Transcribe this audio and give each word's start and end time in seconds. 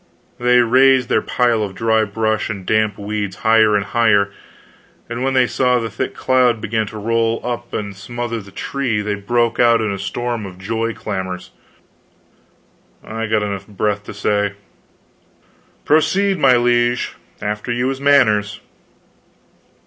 They 0.39 0.61
raised 0.61 1.09
their 1.09 1.21
pile 1.21 1.61
of 1.61 1.75
dry 1.75 2.05
brush 2.05 2.49
and 2.49 2.65
damp 2.65 2.97
weeds 2.97 3.35
higher 3.45 3.75
and 3.75 3.85
higher, 3.85 4.31
and 5.07 5.21
when 5.23 5.35
they 5.35 5.45
saw 5.45 5.77
the 5.77 5.91
thick 5.91 6.15
cloud 6.15 6.59
begin 6.59 6.87
to 6.87 6.97
roll 6.97 7.39
up 7.43 7.71
and 7.71 7.95
smother 7.95 8.39
the 8.41 8.49
tree, 8.49 9.03
they 9.03 9.13
broke 9.13 9.59
out 9.59 9.79
in 9.79 9.91
a 9.91 9.99
storm 9.99 10.47
of 10.47 10.57
joy 10.57 10.95
clamors. 10.95 11.51
I 13.03 13.27
got 13.27 13.43
enough 13.43 13.67
breath 13.67 14.03
to 14.05 14.13
say: 14.15 14.53
"Proceed, 15.85 16.39
my 16.39 16.55
liege; 16.57 17.13
after 17.39 17.71
you 17.71 17.87
is 17.91 18.01
manners." 18.01 18.59